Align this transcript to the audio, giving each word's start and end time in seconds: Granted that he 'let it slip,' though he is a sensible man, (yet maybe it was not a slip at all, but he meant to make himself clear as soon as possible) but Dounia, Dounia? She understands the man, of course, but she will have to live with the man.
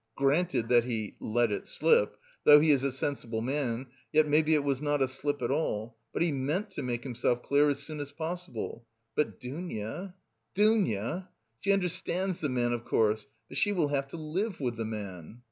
Granted 0.15 0.67
that 0.69 0.85
he 0.85 1.15
'let 1.19 1.51
it 1.51 1.67
slip,' 1.67 2.17
though 2.43 2.59
he 2.59 2.71
is 2.71 2.83
a 2.83 2.91
sensible 2.91 3.43
man, 3.43 3.85
(yet 4.11 4.27
maybe 4.27 4.55
it 4.55 4.63
was 4.63 4.81
not 4.81 4.99
a 4.99 5.07
slip 5.07 5.43
at 5.43 5.51
all, 5.51 5.95
but 6.11 6.23
he 6.23 6.31
meant 6.31 6.71
to 6.71 6.81
make 6.81 7.03
himself 7.03 7.43
clear 7.43 7.69
as 7.69 7.77
soon 7.83 7.99
as 7.99 8.11
possible) 8.11 8.87
but 9.13 9.39
Dounia, 9.39 10.15
Dounia? 10.55 11.29
She 11.59 11.71
understands 11.71 12.39
the 12.39 12.49
man, 12.49 12.73
of 12.73 12.83
course, 12.83 13.27
but 13.47 13.57
she 13.57 13.71
will 13.71 13.89
have 13.89 14.07
to 14.07 14.17
live 14.17 14.59
with 14.59 14.75
the 14.75 14.85
man. 14.85 15.39